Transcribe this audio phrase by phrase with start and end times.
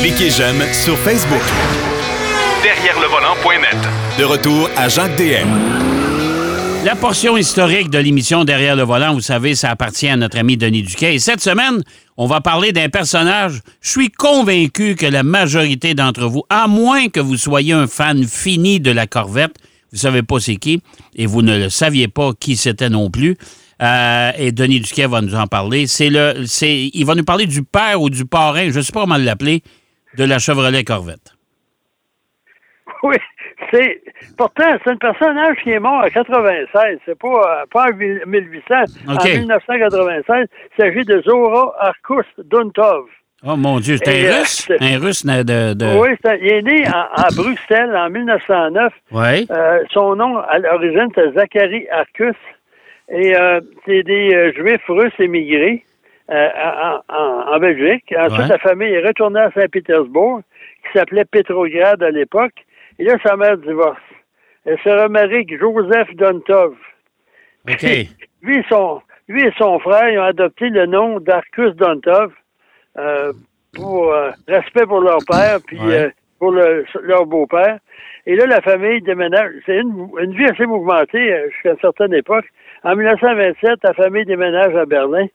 [0.00, 1.42] Cliquez j'aime sur Facebook.
[2.62, 3.76] Derrière le volant.net.
[4.18, 5.48] De retour à Jacques DM.
[6.84, 10.56] La portion historique de l'émission Derrière le volant, vous savez, ça appartient à notre ami
[10.56, 11.14] Denis Duquet.
[11.14, 11.82] Et cette semaine,
[12.16, 13.60] on va parler d'un personnage.
[13.82, 18.24] Je suis convaincu que la majorité d'entre vous, à moins que vous soyez un fan
[18.26, 19.56] fini de la Corvette,
[19.92, 20.82] vous savez pas c'est qui,
[21.14, 23.36] et vous ne le saviez pas qui c'était non plus.
[23.82, 25.86] Euh, et Denis Duquet va nous en parler.
[25.86, 28.92] C'est le, c'est, il va nous parler du père ou du parrain, je ne sais
[28.92, 29.62] pas comment l'appeler,
[30.18, 31.32] de la Chevrolet Corvette.
[33.02, 33.16] Oui,
[33.72, 34.02] c'est
[34.36, 36.98] pourtant c'est un personnage qui est mort en 96.
[37.06, 37.28] C'est pas
[37.62, 37.96] euh, pas en
[38.26, 38.74] 1800.
[39.08, 39.24] En OK.
[39.24, 43.06] 1996, il s'agit de Zora Arkus Duntov.
[43.42, 44.64] Oh mon Dieu, c'est un euh, russe?
[44.66, 45.72] c'est- Un russe de...
[45.72, 48.92] de- Oui, un- il est né en, à Bruxelles en 1909.
[49.12, 49.46] Ouais.
[49.50, 52.36] Euh, son nom à l'origine c'est Zachary Arkus
[53.10, 55.84] et euh, c'est des euh, Juifs russes émigrés
[56.30, 58.14] euh, en, en- en Belgique.
[58.16, 58.48] Ensuite, Ouais.
[58.48, 60.40] la famille est retournée à Saint-Pétersbourg,
[60.84, 62.52] qui s'appelait Petrograd à l'époque.
[62.98, 63.98] Et là, sa mère divorce.
[64.66, 66.74] Elle se remarie avec Joseph Dontov.
[67.68, 67.82] OK.
[68.42, 72.32] Lui et son, lui et son frère ils ont adopté le nom d'Arcus Dontov
[72.98, 73.32] euh,
[73.74, 76.04] pour euh, respect pour leur père, puis Ouais.
[76.04, 77.78] euh, pour le- leur beau-père.
[78.26, 79.52] Et là, la famille déménage.
[79.66, 82.46] C'est une, une vie assez mouvementée jusqu'à une certaine époque.
[82.84, 85.26] En 1927, la famille déménage à Berlin.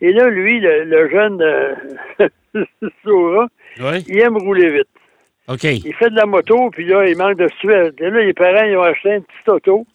[0.00, 1.74] Et là, lui, le, le jeune euh,
[3.04, 3.46] Sora,
[3.80, 4.04] Oui.
[4.08, 4.88] il aime rouler vite.
[5.86, 7.90] Il fait de la moto, puis là, il manque de sueur.
[7.98, 9.86] Et là, les parents, ils ont acheté un petit auto.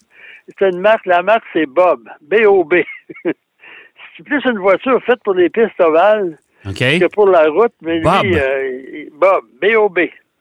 [0.58, 2.02] C'est une marque, la marque, c'est Bob.
[2.22, 2.76] B-O-B.
[3.24, 8.24] c'est plus une voiture faite pour les pistes ovales que pour la route, mais Bob.
[8.24, 10.00] lui, euh, Bob, B-O-B.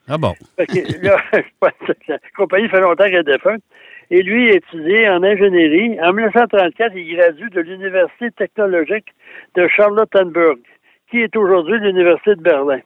[0.08, 0.32] Ah bon.
[0.58, 1.16] Que là,
[2.08, 3.62] la compagnie fait longtemps qu'elle est défunte.
[4.14, 5.98] Et lui, étudié en ingénierie.
[6.02, 9.06] En 1934, il gradue de l'Université technologique
[9.56, 10.58] de Charlottenburg,
[11.10, 12.80] qui est aujourd'hui l'Université de Berlin.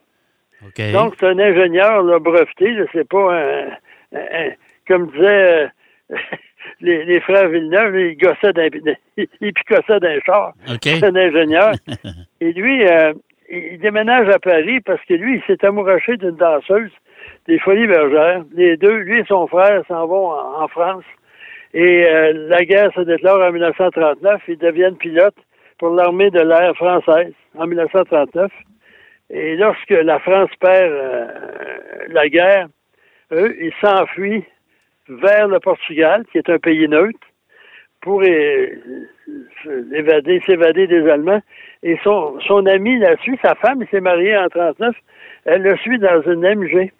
[0.93, 3.67] Donc, c'est un ingénieur là, breveté, là, c'est pas un,
[4.13, 4.51] un- un-
[4.87, 5.69] comme disaient
[6.11, 6.15] euh,
[6.81, 8.67] les, les frères Villeneuve, ils gossaient d'un,
[9.17, 10.53] ils picossaient d'un char.
[10.99, 11.71] C'est un ingénieur.
[12.41, 13.13] Et lui, euh,
[13.49, 16.91] il il déménage à Paris parce que lui, il s'est amouraché d'une danseuse
[17.47, 18.43] des Folies Bergères.
[18.55, 21.03] Les deux, lui et son frère, s'en vont en, en France.
[21.79, 24.41] Et euh, la guerre se déclare en 1939.
[24.47, 25.37] Ils deviennent pilotes
[25.77, 28.51] pour l'armée de l'air française en 1939.
[29.29, 31.27] Et lorsque la France perd euh,
[32.07, 32.67] la guerre,
[33.31, 34.43] eux, ils s'enfuient
[35.07, 37.19] vers le Portugal, qui est un pays neutre,
[38.01, 38.67] pour euh,
[39.93, 41.43] évader, s'évader des Allemands.
[41.83, 44.95] Et son, son ami la suit, sa femme, s'est marié en 39,
[45.45, 46.91] elle le suit dans une MG.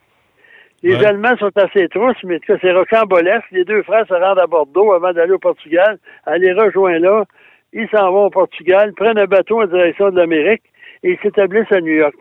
[0.84, 1.06] Les Ouais.
[1.06, 3.46] Allemands sont assez trousses, mais en tout cas, c'est rocambolesque.
[3.52, 5.98] Les deux frères se rendent à Bordeaux avant d'aller au Portugal.
[6.28, 7.26] Elle les rejoint là.
[7.74, 10.64] Ils s'en vont au Portugal, prennent un bateau en direction de l'Amérique
[11.04, 12.16] et ils s'établissent à New York.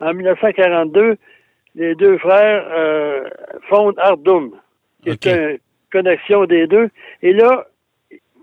[0.00, 1.16] En 1942,
[1.76, 3.22] les deux frères euh,
[3.68, 4.50] fondent Ardum,
[5.02, 5.58] qui est une
[5.92, 6.88] connexion des deux.
[7.22, 7.66] Et là,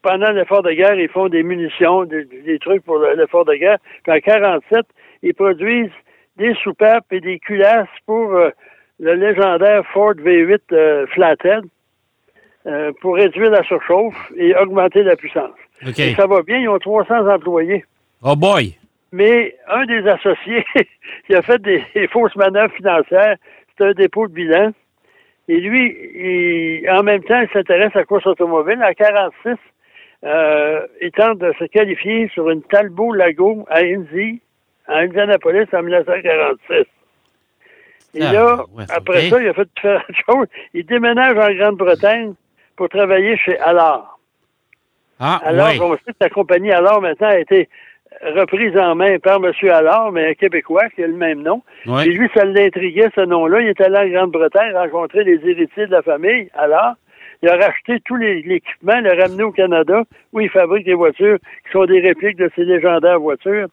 [0.02, 3.54] pendant l'effort de guerre, ils font des munitions, des, des trucs pour le- l'effort de
[3.56, 3.78] guerre.
[4.04, 4.86] Puis en 47,
[5.22, 5.92] ils produisent
[6.38, 8.50] des soupapes et des culasses pour euh,
[9.00, 11.64] le légendaire Ford V8 euh, Flathead
[12.68, 15.52] euh, pour réduire la surchauffe et augmenter la puissance.
[16.12, 17.86] Et ça va bien, ils ont 300 employés.
[18.22, 18.76] Oh boy.
[19.12, 20.66] Mais un des associés
[21.28, 23.38] qui a fait des, des fausses manœuvres financières,
[23.78, 24.72] c'est un dépôt de bilan.
[25.48, 25.96] Et lui,
[26.84, 28.80] il- en même temps, il s'intéresse à la course automobile.
[28.84, 29.56] En 46,
[30.26, 34.42] euh, il tente de se qualifier sur une Talbot Lago à Indy,
[34.88, 36.86] à Indianapolis, en 1946.
[38.16, 40.48] Et Ah, là, ouais, après ça, il a fait différentes choses.
[40.74, 42.34] Il déménage en Grande-Bretagne
[42.76, 44.18] pour travailler chez Allard.
[45.20, 45.80] Ah, Alors, oui.
[45.82, 47.68] on sait que la compagnie Allard maintenant a été
[48.36, 49.52] reprise en main par M.
[49.70, 51.62] Allard, mais un Québécois qui a le même nom.
[51.86, 52.08] Ouais.
[52.08, 53.62] Et lui, ça l'intriguait, ce nom-là.
[53.62, 56.96] Il est allé en Grande-Bretagne rencontrer les héritiers de la famille, Allard.
[57.42, 60.04] Il a racheté tout l'équipement, l'a ramené au Canada,
[60.34, 63.68] où il fabrique des voitures qui sont des répliques de ces légendaires voitures.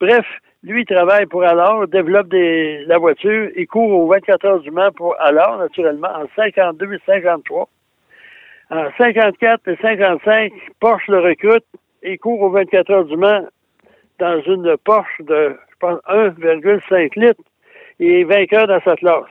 [0.00, 0.26] Bref,
[0.64, 4.70] lui, il travaille pour Allard, développe des, la voiture, il court aux 24 heures du
[4.70, 7.68] Mans pour Allard, naturellement, en 52 et 53.
[8.70, 11.64] En 54 et 55, Porsche le recrute.
[12.02, 13.46] Il court aux 24 heures du Mans
[14.18, 17.42] dans une Porsche de, je pense, 1,5 litres.
[18.00, 19.30] Il est vainqueur dans sa classe.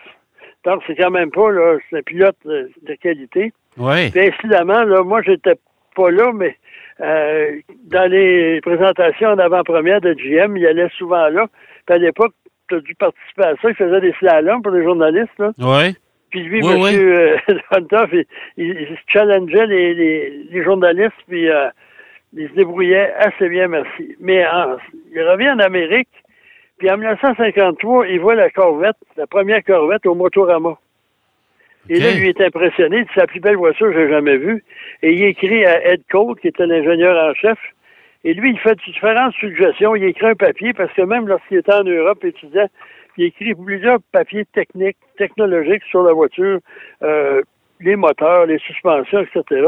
[0.64, 3.54] Donc, c'est quand même pas, là, c'est un pilote de, de qualité.
[3.78, 4.10] Oui.
[4.12, 5.56] Puis, incidemment, là, moi, j'étais
[5.96, 6.56] pas là, mais
[7.02, 7.52] euh,
[7.86, 11.48] dans les présentations en avant-première de GM, il allait souvent là.
[11.86, 12.34] Puis, à l'époque,
[12.70, 13.70] tu as dû participer à ça.
[13.70, 15.52] Il faisait des slaloms pour les journalistes, là.
[15.60, 15.96] Oui.
[16.30, 16.96] Puis lui, Oui, oui.
[16.96, 17.02] M.
[17.02, 17.38] euh,
[18.12, 18.26] il,
[18.58, 21.70] il- il challengeait les, les, les journalistes, puis euh,
[22.36, 24.16] il se débrouillait assez bien, merci.
[24.20, 24.76] Mais en-
[25.14, 26.10] il revient en Amérique,
[26.80, 30.78] Puis en 1953, il voit la Corvette, la première Corvette au Motorama.
[31.90, 34.64] Et là, lui est impressionné, c'est la plus belle voiture que j'ai jamais vue.
[35.02, 37.58] Et il écrit à Ed Cole, qui était l'ingénieur en chef.
[38.24, 39.96] Et lui, il fait différentes suggestions.
[39.96, 42.68] Il écrit un papier, parce que même lorsqu'il était en Europe étudiant,
[43.18, 46.60] il écrit plusieurs papiers techniques, technologiques sur la voiture,
[47.04, 47.42] euh,
[47.80, 49.68] les moteurs, les suspensions, etc.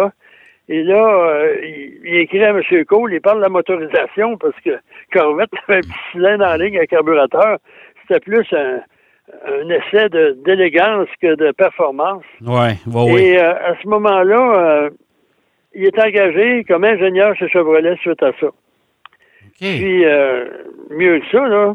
[0.67, 2.61] Et là, euh, il, il écrit à M.
[2.85, 4.77] Cole, il parle de la motorisation, parce que
[5.13, 7.59] Corvette avait un petit cylindre en ligne à carburateur.
[8.01, 8.81] C'était plus un,
[9.45, 10.09] un essai
[10.45, 12.23] d'élégance que de performance.
[12.45, 13.21] Ouais, oui.
[13.21, 14.89] Et euh, à ce moment-là, euh,
[15.73, 18.47] il est engagé comme ingénieur chez Chevrolet suite à ça.
[18.47, 18.53] OK.
[19.59, 20.45] Puis, euh,
[20.89, 21.73] mieux que ça, là,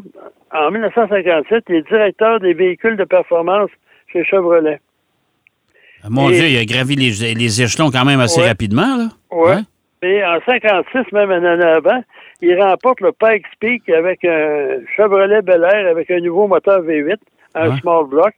[0.53, 3.69] en 1957, il est directeur des véhicules de performance
[4.11, 4.79] chez Chevrolet.
[6.09, 8.47] Mon et- Dieu, il a gravi les, les échelons quand même assez Ouais.
[8.47, 9.07] rapidement, là.
[9.31, 9.61] Ouais.
[10.03, 12.03] Et en 56, même un an avant,
[12.41, 17.15] il remporte le Pikes Peak avec un Chevrolet Bel Air avec un nouveau moteur V8,
[17.55, 17.77] un Ouais.
[17.79, 18.33] small block.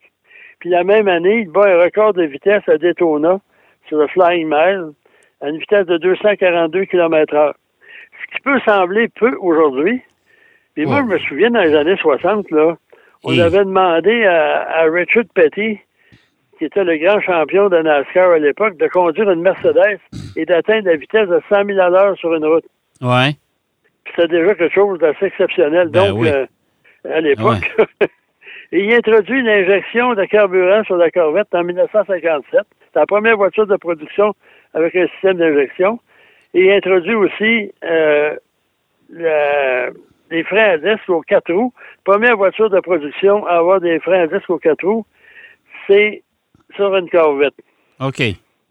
[0.60, 3.40] Puis la même année, il bat un record de vitesse à Daytona
[3.88, 4.92] sur le Flying Mile
[5.42, 7.54] à une vitesse de 242 km h
[8.22, 10.02] Ce qui peut sembler peu aujourd'hui.
[10.76, 12.76] Mais moi, je me souviens dans les années 60, là,
[13.24, 15.80] on Et- avait demandé à, à Richard Petty,
[16.58, 20.00] qui était le grand champion de NASCAR à l'époque, de conduire une Mercedes
[20.36, 22.66] et d'atteindre la vitesse de 100 000 à l'heure sur une route.
[23.02, 23.32] Ouais.
[24.06, 25.90] Puis C'était déjà quelque chose d'assez exceptionnel.
[25.90, 26.30] Ben Donc, oui.
[26.30, 26.46] euh,
[27.12, 27.76] à l'époque.
[28.72, 32.62] il introduit l'injection de carburant sur la Corvette en 1957.
[32.94, 34.34] C'est la première voiture de production
[34.74, 36.00] avec un système d'injection.
[36.54, 38.36] Il introduit aussi euh,
[39.10, 39.90] la-
[40.30, 41.74] des freins à disque aux quatre roues.
[42.04, 45.06] Première voiture de production à avoir des freins à disque aux quatre roues,
[45.88, 46.24] c'est
[46.76, 47.54] sur une Corvette.
[48.02, 48.22] OK.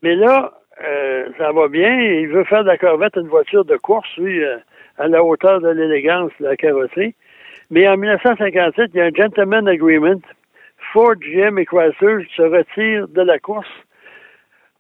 [0.03, 0.53] Mais là,
[0.85, 1.99] euh, ça va bien.
[2.01, 4.59] Il veut faire de la Corvette une voiture de course, lui, euh,
[4.99, 7.15] à la hauteur de l'élégance de la carrosserie.
[7.71, 10.21] Mais en 1957, il y a un gentleman agreement.
[10.93, 13.67] Ford, GM et Chrysler se retirent de la course.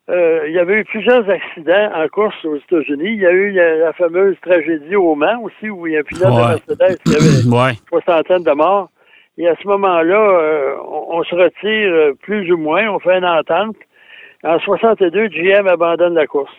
[0.09, 3.09] Euh, il y avait eu plusieurs accidents en course aux États-Unis.
[3.15, 6.00] Il y a eu la, la fameuse tragédie au Mans aussi, où il y a
[6.00, 6.77] un pilote Ouais.
[6.77, 7.73] de Mercedes qui avait Ouais.
[7.88, 8.88] soixantaine de morts.
[9.37, 13.19] Et à ce moment-là, euh, on, on se retire euh, plus ou moins, on fait
[13.19, 13.77] une entente.
[14.44, 16.55] En 62, GM abandonne la course.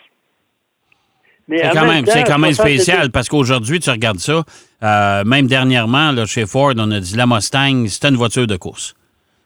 [1.50, 4.44] C'est quand même, temps, quand même 62 spécial parce qu'aujourd'hui, tu regardes ça,
[4.84, 8.58] euh, même dernièrement, là, chez Ford, on a dit la Mustang, c'était une voiture de
[8.58, 8.96] course.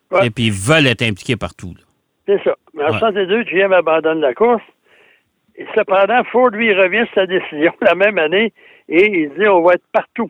[0.10, 0.28] Ouais.
[0.28, 1.74] Et puis, ils veulent être impliqués partout.
[2.28, 2.56] C'est ça.
[2.74, 3.00] Mais en Ouais.
[3.00, 4.64] 62, GM abandonne la course.
[5.56, 8.52] Et cependant, Ford, lui, revient sur sa décision la même année
[8.90, 10.30] et il dit on va être partout.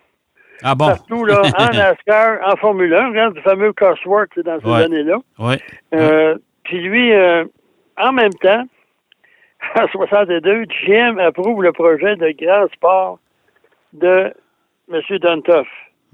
[0.63, 0.87] Ah bon?
[0.87, 4.83] Partout, là, en NASCAR, en Formule 1, regarde du fameux Cosworth dans ces Ouais.
[4.83, 5.17] années-là.
[5.39, 5.55] Oui.
[5.95, 6.35] Euh,
[6.65, 7.45] Puis lui, euh,
[7.97, 8.63] en même temps,
[9.75, 13.19] en 62, GM approuve le projet de grand sport
[13.93, 14.33] de
[14.91, 15.01] M.
[15.19, 15.67] Duntoff.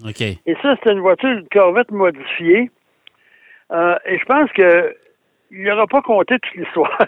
[0.06, 0.22] OK.
[0.22, 2.70] Et ça, c'était une voiture une Corvette modifiée.
[3.72, 4.96] Euh, et je pense que
[5.50, 6.98] il n'aura pas compté toute l'histoire.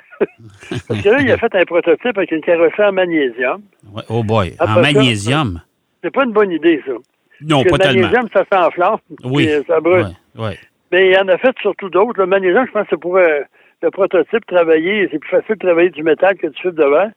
[0.87, 3.61] Parce que là, il a fait un prototype avec une carrosserie en magnésium.
[3.91, 4.03] Ouais.
[4.09, 4.55] Oh boy.
[4.59, 5.61] Après en ça, magnésium?
[6.01, 6.93] C'est pas une bonne idée, ça.
[7.41, 8.07] Non, Parce pas que le tellement.
[8.07, 8.97] magnésium, ça s'enflamme.
[9.25, 9.49] Oui.
[9.67, 10.07] ça brûle.
[10.35, 10.59] Ouais, ouais.
[10.91, 12.17] Mais il en a fait surtout d'autres.
[12.19, 13.41] Le magnésium, je pense que c'est pour euh,
[13.81, 15.07] le prototype travailler.
[15.11, 17.11] C'est plus facile de travailler du métal que du fibre de verre.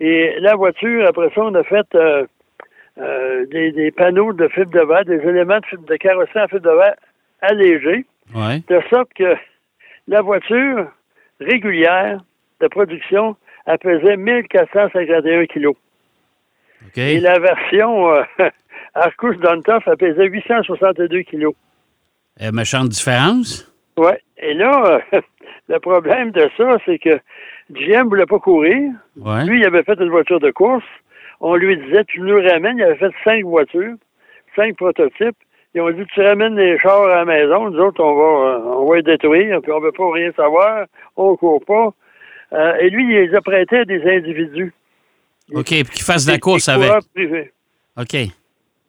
[0.00, 2.26] Et la voiture, après ça, on a fait euh,
[2.98, 6.48] euh, des, des panneaux de fibre de verre, des éléments de, fibre, de carrosserie en
[6.48, 6.94] fibre de verre
[7.40, 8.04] allégés,
[8.34, 8.62] Ouais.
[8.68, 9.34] de sorte que
[10.08, 10.86] la voiture
[11.40, 12.20] régulière
[12.60, 15.74] de production, elle pesait 1451 kilos.
[16.96, 18.22] Et la version euh,
[18.94, 21.54] Arcus Duntoff, elle pesait 862 kilos.
[22.40, 23.71] Euh, méchante différence?
[23.96, 24.20] Ouais.
[24.38, 25.20] Et là, euh,
[25.68, 27.18] le problème de ça, c'est que
[27.70, 28.90] GM voulait pas courir.
[29.16, 29.44] Ouais.
[29.44, 30.84] Lui, il avait fait une voiture de course.
[31.40, 32.78] On lui disait, tu nous ramènes.
[32.78, 33.94] Il avait fait cinq voitures,
[34.56, 35.36] cinq prototypes.
[35.74, 37.70] Ils ont dit, tu ramènes les chars à la maison.
[37.70, 39.60] Nous autres, on va, euh, on va les détruire.
[39.62, 40.86] Puis on veut pas rien savoir.
[41.16, 41.92] On court pas.
[42.52, 44.72] Euh, et lui, il les a prêtés à des individus.
[45.54, 45.66] OK.
[45.66, 46.90] Puis qu'ils fassent de la course avec.
[47.14, 47.52] privés.
[47.98, 48.16] OK.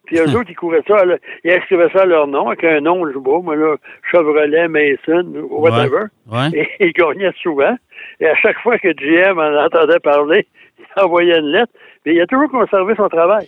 [0.06, 1.02] Puis eux autres, ils couraient ça,
[1.44, 3.76] ils inscrivaient ça à leur nom, avec un nom, je sais pas, moi, là,
[4.10, 6.04] Chevrolet, Mason, whatever.
[6.30, 6.48] Ouais.
[6.52, 7.74] Et ils gagnaient souvent.
[8.20, 10.46] Et à chaque fois que GM en entendait parler,
[10.78, 11.72] il envoyait une lettre.
[12.04, 13.46] Mais il a toujours conservé son travail.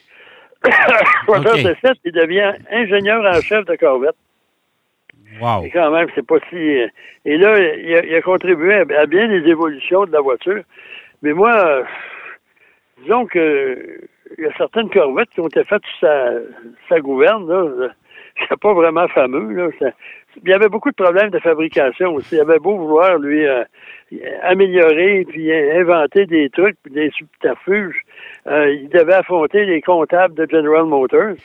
[1.29, 4.17] En 67, il devient ingénieur en chef de Corvette.
[5.41, 5.65] Wow.
[5.65, 6.57] Et quand même, c'est pas si.
[6.57, 6.87] euh,
[7.27, 10.63] Et là, il a, il a contribué à, à bien les évolutions de la voiture.
[11.23, 11.83] Mais moi, euh,
[13.03, 14.01] disons que
[14.39, 16.31] il y a certaines corvettes qui ont été faites sous sa,
[16.89, 17.89] sa gouverne, là.
[18.49, 19.69] C'est pas vraiment fameux, là.
[19.79, 19.93] Ça-
[20.45, 22.35] il y avait beaucoup de problèmes de fabrication aussi.
[22.35, 23.65] Il avait beau vouloir, lui, euh,
[24.43, 28.03] améliorer puis inventer des trucs puis des subterfuges.
[28.47, 31.37] Euh, il devait affronter les comptables de General Motors.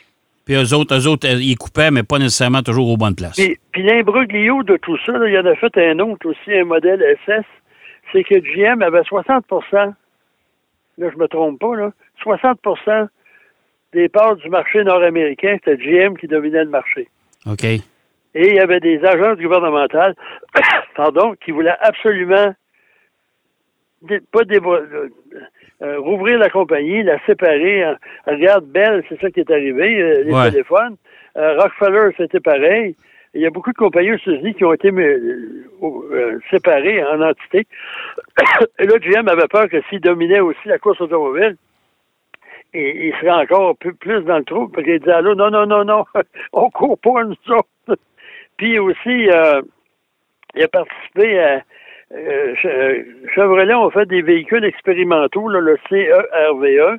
[0.44, 3.36] Puis eux autres, eux autres, ils coupaient, mais pas nécessairement toujours aux bonnes places.
[3.36, 6.52] Puis, puis l'imbroglio de tout ça, là, il y en a fait un autre aussi,
[6.52, 7.44] un modèle SS,
[8.12, 9.94] c'est que GM avait 60%
[10.98, 11.92] là je me trompe pas, là,
[12.24, 13.08] 60%
[13.92, 17.08] des parts du marché nord-américain, c'était GM qui dominait le marché.
[17.46, 17.64] OK.
[17.64, 17.82] Et
[18.48, 20.14] il y avait des agences gouvernementales,
[20.96, 22.54] pardon, qui voulaient absolument
[24.32, 25.08] pas euh,
[25.82, 27.84] euh, rouvrir la compagnie, la séparer.
[27.84, 27.94] Euh,
[28.26, 30.50] regarde, Bell, c'est ça qui est arrivé, euh, les Ouais.
[30.50, 30.96] téléphones.
[31.36, 32.96] Euh, Rockefeller, c'était pareil.
[33.34, 34.90] Il y a beaucoup de compagnies aux États-Unis qui ont été
[36.50, 37.66] séparées en entités.
[38.78, 41.56] Et là, GM avait peur que s'il dominait aussi la course automobile,
[42.74, 45.66] et il serait encore plus, plus dans le trou, parce qu'il disait, allô, non, non,
[45.66, 46.04] non, non,
[46.52, 47.68] on court pas, nous autres.
[48.56, 49.62] Puis aussi, euh,
[50.54, 51.62] il a participé à,
[52.14, 56.98] euh, Che- Chevrolet ont fait des véhicules expérimentaux, là, le CERV1,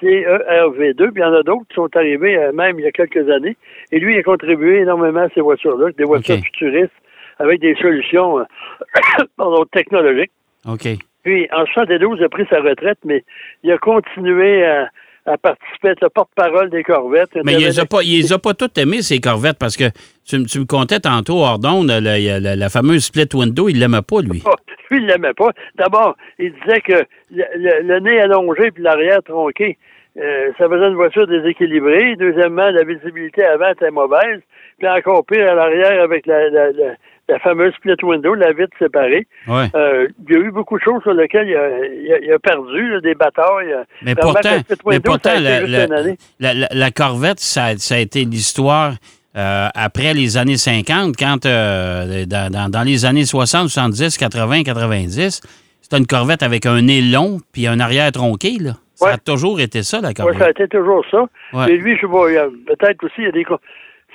[0.00, 2.92] CERV2, puis il y en a d'autres qui sont arrivés euh, même il y a
[2.92, 3.56] quelques années.
[3.92, 6.92] Et lui, il a contribué énormément à ces voitures-là, des voitures futuristes
[7.38, 8.44] avec des solutions euh,
[9.36, 10.32] pardon, technologiques.
[10.68, 10.88] OK.
[11.22, 13.24] Puis, en 72, il a pris sa retraite, mais
[13.62, 14.88] il a continué à,
[15.26, 17.30] à participer, être le porte-parole des Corvettes.
[17.44, 19.84] Mais il les a pas, il les a pas toutes aimées, ces corvettes, parce que
[20.26, 23.68] tu, me- tu me comptais tantôt, hors d'onde, la, la- la- la fameuse split window,
[23.68, 24.40] il l'aimait pas, lui.
[24.40, 24.54] pas.
[24.90, 25.48] Lui, il l'aimait pas.
[25.76, 29.78] D'abord, il disait que le, le- le nez allongé puis l'arrière tronqué,
[30.18, 32.16] euh, ça faisait une voiture déséquilibrée.
[32.16, 34.40] Deuxièmement, la visibilité avant était mauvaise.
[34.78, 36.84] Puis encore pire, à l'arrière, avec la, la, la,
[37.28, 39.26] la fameuse split window, la vitre séparée.
[39.48, 39.66] Ouais.
[39.74, 42.32] Euh, il y a eu beaucoup de choses sur lesquelles il a, il a- il
[42.32, 43.74] a perdu, là, des batailles.
[44.02, 48.94] Mais pourtant, la mais pourtant la, Corvette, ça, a- ça a été l'histoire
[49.36, 54.62] euh, après les années 50, quand euh, dans, dans- dans les années 60, 70, 80,
[54.62, 55.40] 90,
[55.80, 58.58] c'était une Corvette avec un nez long puis un arrière tronqué.
[58.60, 58.72] Là.
[58.94, 60.38] Ça a toujours été ça, la Oui, Corvette.
[60.38, 61.22] ça a été toujours ça.
[61.52, 61.66] Ouais.
[61.66, 63.44] Mais lui, je a- peut-être aussi, il y a des...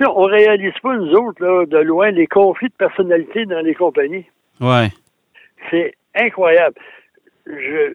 [0.04, 3.76] sais, on réalise pas, nous autres, là, de loin, les conflits de personnalité dans les
[3.76, 4.26] compagnies.
[4.60, 4.90] Ouais.
[5.70, 6.76] C'est incroyable.
[7.46, 7.94] Je,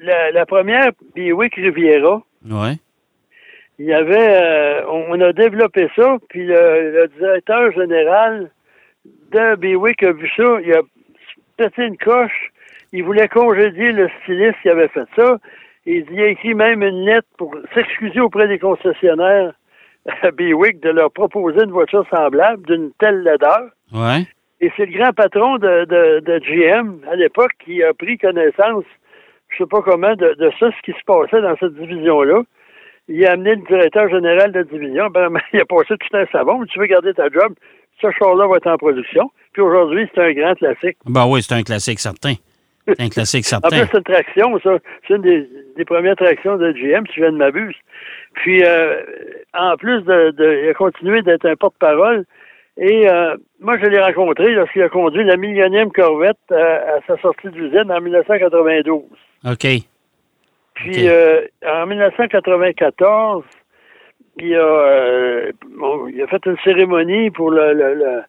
[0.00, 2.74] la, la première, Biwick Riviera, Ouais.
[3.78, 8.50] il y avait, euh, on, a développé ça, puis le, le directeur général
[9.32, 10.82] de Biwick a vu ça, il a
[11.56, 12.52] pété une coche,
[12.92, 15.38] il voulait congédier le styliste qui avait fait ça,
[15.86, 19.52] et il a écrit même une lettre pour s'excuser auprès des concessionnaires
[20.22, 23.68] de leur proposer une voiture semblable d'une telle laideur.
[23.92, 24.26] Ouais.
[24.60, 28.84] Et c'est le grand patron de, de, de GM à l'époque qui a pris connaissance,
[29.50, 32.42] je sais pas comment, de, de ça, ce qui se passait dans cette division-là.
[33.08, 35.06] Il a amené le directeur général de la division.
[35.08, 36.64] Ben, il a passé tout un savon.
[36.66, 37.54] Tu veux garder ta job,
[38.00, 39.30] ce char-là va être en production.
[39.52, 40.98] Puis aujourd'hui, c'est un grand classique.
[41.06, 42.34] Ben oui, c'est un classique certain.
[42.88, 43.88] C'est un classique En plus, certain.
[43.92, 44.78] c'est une traction, ça.
[45.06, 47.76] C'est une des, des premières tractions de GM, si je de m'abuse.
[48.34, 49.00] Puis, euh,
[49.54, 52.24] en plus, de, de- il a continué d'être un porte-parole.
[52.80, 57.16] Et euh, moi, je l'ai rencontré lorsqu'il a conduit la millionième Corvette euh, à sa
[57.20, 59.02] sortie d'usine en 1992.
[59.50, 59.66] OK.
[60.74, 63.42] Puis, euh, en 1994,
[64.40, 68.22] il a, euh, bon, il a fait une cérémonie pour le, le, le,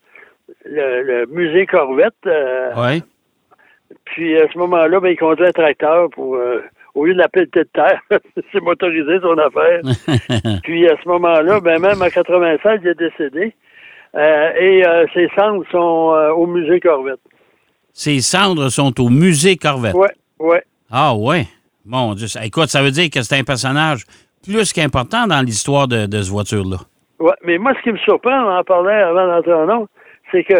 [0.65, 2.13] le- le musée Corvette.
[2.25, 3.01] euh, Ouais.
[4.11, 6.61] Puis à ce moment-là, ben, il conduit un tracteur pour euh,
[6.95, 8.01] au lieu de la pelletée de terre,
[8.51, 9.81] c'est motorisé son affaire.
[10.63, 13.55] Puis à ce moment-là, ben même en 96, il est décédé.
[14.15, 17.19] Euh, et euh, ses cendres sont euh, au musée Corvette.
[17.93, 19.93] Ses cendres sont au musée Corvette.
[19.93, 20.63] Ouais, ouais.
[20.91, 21.45] Ah ouais.
[21.85, 22.27] Mon Dieu.
[22.43, 24.05] Écoute, ça veut dire que c'est un personnage
[24.43, 26.77] plus qu'important dans l'histoire de, de ce voiture-là.
[27.19, 29.87] Ouais, mais moi, ce qui me surprend, on en parlait avant d'entrer en nom,
[30.31, 30.55] c'est que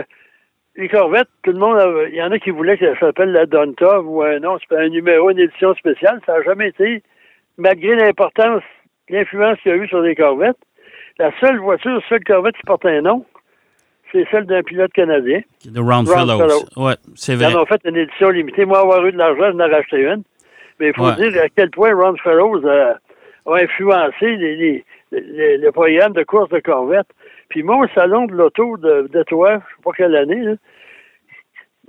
[0.75, 3.31] les Corvettes, tout le monde, avait- il y en a qui voulaient que ça s'appelle
[3.31, 6.19] la Dontov ou un nom, un numéro, une édition spéciale.
[6.25, 7.03] Ça n'a jamais été,
[7.57, 8.63] malgré l'importance,
[9.09, 10.57] l'influence qu'il y a eu sur les Corvettes,
[11.17, 13.25] la seule voiture, seule Corvette qui porte un nom,
[14.11, 15.41] c'est celle d'un pilote canadien.
[15.65, 16.38] De Round Round Fellows.
[16.39, 16.85] Fellows.
[16.88, 17.53] Ouais, c'est Ils vrai.
[17.55, 18.65] en ont fait une édition limitée.
[18.65, 20.23] Moi, avoir eu de l'argent, j'en ai racheté une.
[20.79, 21.15] Mais il faut Ouais.
[21.29, 22.97] dire à quel point Ron Fellows a,
[23.47, 27.07] a influencé les, les, les- le programme de course de Corvette.
[27.49, 30.53] Puis moi, au salon de l'auto de, de toi, je sais pas quelle année, là,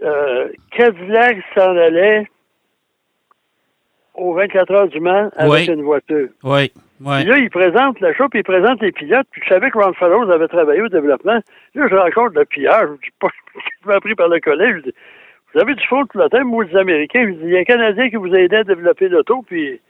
[0.03, 2.27] euh, Cadillac s'en allait
[4.15, 5.75] aux 24 heures du Mans avec Oui.
[5.75, 6.29] une voiture.
[6.43, 7.17] Oui, oui.
[7.21, 9.27] Puis là, il présente la puis il présente les pilotes.
[9.31, 11.41] Puis je savais que Ron Fellows avait travaillé au développement.
[11.75, 12.87] Là, je rencontre le pilleur.
[12.97, 13.29] Je dis pas,
[13.83, 14.77] je m'ai appris par le collège.
[14.79, 14.95] Je dis,
[15.55, 17.27] vous avez du fond de pilotage, moi, les Américains.
[17.27, 19.81] Je dis, il y a un Canadien qui vous a aidé à développer l'auto, puis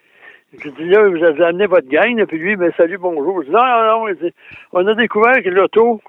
[0.58, 3.40] je dis, là, vous avez amené votre gang, là, puis lui, ben, salut, bonjour.
[3.42, 4.12] Je dis, non, non, non.
[4.14, 4.34] Dit,
[4.72, 6.00] on a découvert que l'auto,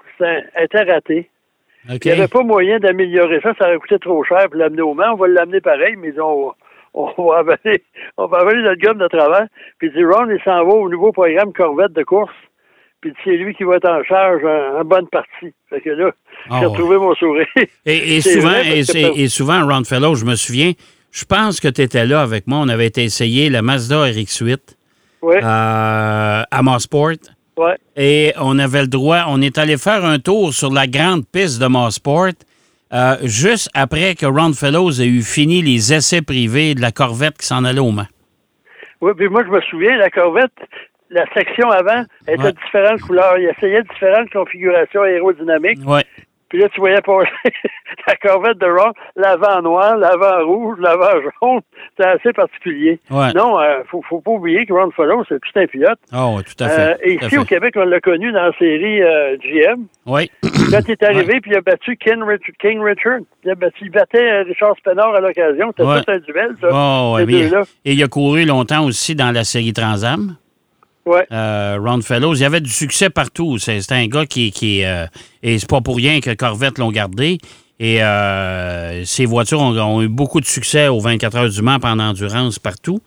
[0.60, 1.28] était raté.
[1.90, 2.04] OK.
[2.04, 4.94] Il n'y avait pas moyen d'améliorer ça, ça aurait coûté trop cher pour l'amener au
[4.94, 5.12] Mans.
[5.14, 6.52] On va l'amener pareil, mais on,
[6.94, 7.82] on va avaler,
[8.18, 9.46] on va avaler notre gomme de travers.
[9.78, 12.32] Puis il dit, Ron, il s'en va au nouveau programme Corvette de course.
[13.00, 15.52] puis c'est lui qui va être en charge en, en bonne partie.
[15.70, 16.12] Fait que là,
[16.50, 16.72] Ah, j'ai ouais.
[16.72, 17.46] retrouvé mon sourire.
[17.84, 20.72] Et, et souvent, et, et- et souvent, Ron Fellow, je me souviens,
[21.12, 22.58] je pense que tu étais là avec moi.
[22.58, 24.58] On avait été essayer la Mazda RX-8
[25.22, 27.12] Ouais, euh, à Mosport.
[27.56, 27.76] ouais.
[27.96, 31.60] Et on avait le droit, on est allé faire un tour sur la grande piste
[31.60, 32.32] de Mosport
[32.92, 37.38] euh, juste après que Ron Fellows ait eu fini les essais privés de la Corvette
[37.38, 38.08] qui s'en allait au Mans.
[39.00, 40.52] Oui, puis moi, je me souviens, la Corvette,
[41.10, 42.52] la section avant était Ouais.
[42.52, 43.38] de différentes couleurs.
[43.38, 45.78] Il essayait différentes configurations aérodynamiques.
[45.86, 46.04] Ouais.
[46.52, 47.30] Puis là, tu voyais passer
[48.06, 51.60] la Corvette de Ron, l'avant noir, l'avant rouge, l'avant jaune.
[51.96, 53.00] C'était assez particulier.
[53.10, 53.32] Ouais.
[53.32, 55.98] Non, euh, faut, faut pas oublier que Ron Fellow, c'est tout un pilote.
[56.12, 56.80] Oui, tout à fait.
[56.80, 57.44] Euh, et tout à ici, au.
[57.46, 59.86] Québec, on l'a connu dans la série euh, GM.
[60.04, 60.30] Oui.
[60.70, 63.20] Quand il est arrivé, puis il a battu King, Rich- King Richard.
[63.44, 65.68] Il, a battu, il battait euh, Richard Spenard à l'occasion.
[65.74, 66.02] C'était Ouais.
[66.02, 66.68] tout un duel, ça.
[66.70, 67.24] Oh, ouais,
[67.86, 70.36] et il a couru longtemps aussi dans la série Transam.
[71.04, 71.26] Ouais.
[71.32, 73.58] Euh, Ron Fellows, il y avait du succès partout.
[73.58, 75.06] C'est un gars qui, qui euh,
[75.42, 77.38] et c'est pas pour rien que Corvette l'ont gardé.
[77.80, 81.80] Et euh, ces voitures ont, ont eu beaucoup de succès aux 24 heures du Mans
[81.80, 83.00] pendant endurance partout.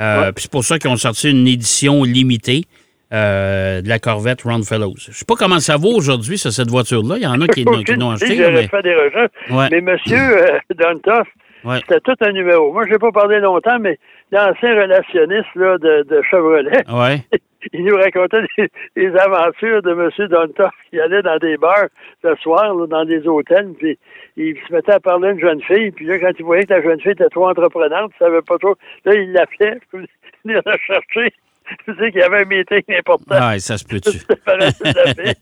[0.00, 0.32] Euh, Ouais.
[0.32, 2.64] puis C'est pour ça qu'ils ont sorti une édition limitée
[3.10, 4.94] de la Corvette Ron Fellows.
[4.96, 7.16] Je sais pas comment ça vaut aujourd'hui, cette voiture-là.
[7.18, 8.50] Il y en a qui, l'ont- qui l'ont Aucune acheté.
[8.50, 9.30] mais- fait des recherches.
[9.50, 9.68] Ouais.
[9.70, 11.28] Mais monsieur Dontoff,
[11.64, 11.78] Ouais.
[11.80, 12.72] c'était tout un numéro.
[12.72, 13.98] Moi, je n'ai pas parlé longtemps, mais
[14.30, 17.20] l'ancien relationniste là, de, de Chevrolet, Ouais.
[17.72, 21.86] il nous racontait des, des aventures de monsieur Dontoff qui allait dans des bars
[22.24, 23.98] le soir, là, dans des hôtels, puis
[24.36, 26.74] il se mettait à parler à une jeune fille, puis là, quand il voyait que
[26.74, 30.06] la jeune fille était trop entreprenante, il savait pas trop, là, il l'appelait, puis
[30.44, 31.32] il la chercher.
[31.86, 33.24] Tu sais qu'il y avait un meeting important.
[33.38, 34.10] Ah, ça se peut-tu?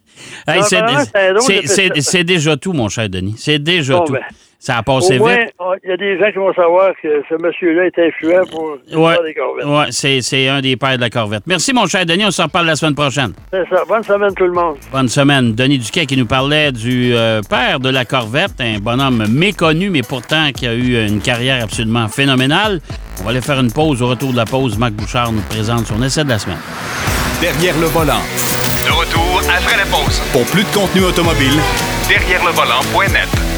[0.46, 0.62] Hey,
[2.02, 3.34] c'est- déjà tout, mon cher Denis.
[3.38, 4.12] C'est déjà Bon, tout.
[4.12, 4.20] ben,
[4.62, 5.55] ça a passé Au moins, vite.
[5.59, 8.76] on- il y a des gens qui vont savoir que ce monsieur-là est influent pour
[9.02, 9.64] Ouais, des corvettes.
[9.67, 11.43] ouais c'est c'est un des pères de la Corvette.
[11.47, 12.26] Merci, mon cher Denis.
[12.26, 13.33] On se reparle la semaine prochaine.
[13.50, 13.83] C'est ça.
[13.88, 14.76] Bonne semaine tout le monde.
[14.93, 15.55] Bonne semaine.
[15.55, 20.02] Denis Duquet qui nous parlait du euh, père de la Corvette, un bonhomme méconnu, mais
[20.02, 22.81] pourtant qui a eu une carrière absolument phénoménale.
[23.20, 24.03] On va aller faire une pause.
[24.03, 26.59] Au retour de la pause, Marc Bouchard nous présente son essai de la semaine.
[27.40, 28.20] Derrière le volant.
[28.77, 30.20] De retour après la pause.
[30.33, 31.59] Pour plus de contenu automobile,
[32.09, 33.49] Derrière le volant.net.